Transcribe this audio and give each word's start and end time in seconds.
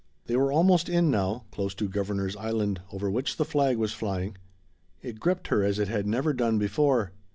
They 0.25 0.35
were 0.35 0.51
almost 0.51 0.89
in 0.89 1.11
now, 1.11 1.43
close 1.51 1.75
to 1.75 1.87
Governor's 1.87 2.35
Island, 2.35 2.81
over 2.91 3.07
which 3.11 3.37
the 3.37 3.45
flag 3.45 3.77
was 3.77 3.93
flying. 3.93 4.35
It 5.03 5.19
gripped 5.19 5.49
her 5.49 5.63
as 5.63 5.77
it 5.77 5.89
had 5.89 6.07
never 6.07 6.33
done 6.33 6.57
before. 6.57 7.11